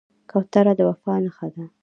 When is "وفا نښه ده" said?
0.89-1.63